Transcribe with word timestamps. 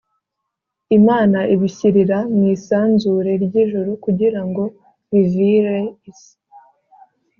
Imana 0.97 1.39
ibishyirira 1.53 2.17
mu 2.35 2.43
isanzure 2.55 3.31
ry’ijuru 3.43 3.91
kugira 4.03 4.41
ngo 4.47 4.63
bivire 5.09 5.77
isi, 6.09 6.33